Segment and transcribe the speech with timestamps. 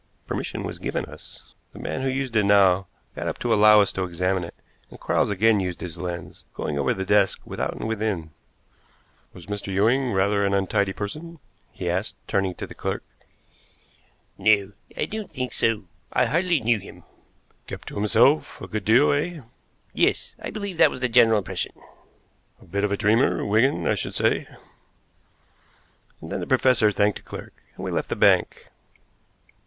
[0.25, 1.53] Permission was given us.
[1.73, 4.55] The man who used it now got up to allow us to examine it,
[4.89, 8.31] and Quarles again used his lens, going over the desk without and within.
[9.31, 9.71] "Was Mr.
[9.71, 11.37] Ewing rather an untidy person?"
[11.71, 13.03] he asked, turning to the clerk.
[14.39, 15.83] "No, I don't think so.
[16.11, 17.03] I hardly knew him."
[17.67, 17.95] "Kept himself to
[18.57, 19.41] himself a good deal, eh?"
[19.93, 21.73] "Yes; I believe that was the general impression."
[22.59, 24.47] "A bit of a dreamer, Wigan, I should say."
[26.21, 28.69] And then the professor thanked the clerk, and we left the bank.